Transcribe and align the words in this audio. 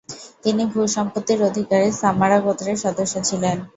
তিনি 0.43 0.63
ভূসম্পত্তির 0.71 1.39
অধিকারী 1.49 1.87
সামারা 2.01 2.37
গোত্রের 2.39 2.77
সদস্য 2.83 3.15
ছিলেন। 3.29 3.57